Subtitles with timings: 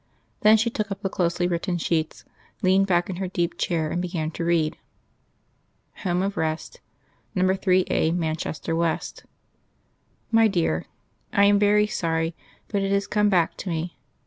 [0.39, 2.25] Then she took up the closely written sheets,
[2.63, 4.79] leaned back in her deep chair, and began to read.
[5.97, 6.81] "HOME OF REST,
[7.35, 9.25] "NO 3A MANCHESTER WEST.
[10.31, 10.85] "MY DEAR:
[11.31, 12.33] I am very sorry,
[12.67, 13.95] but it has come back to me.